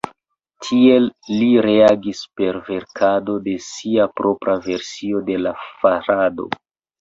Tiel 0.67 1.03
li 1.33 1.49
reagis 1.65 2.21
per 2.41 2.57
verkado 2.69 3.35
de 3.49 3.53
sia 3.67 4.09
propra 4.23 4.57
versio 4.65 5.23
de 5.29 5.39
la 5.45 5.55
farado. 5.69 6.49